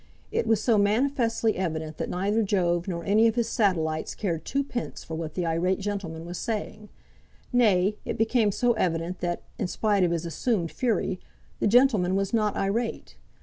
[0.31, 5.03] It was so manifestly evident that neither Jove nor any of his satellites cared twopence
[5.03, 6.89] for what the irate gentleman was saying;
[7.53, 11.19] nay, it became so evident that, in spite of his assumed fury,
[11.59, 13.15] the gentleman was not irate.